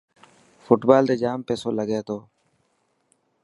فٽبال 0.65 1.03
تي 1.09 1.15
جام 1.23 1.39
پيسو 1.47 1.69
لگي 1.77 1.99
تو. 2.07 2.17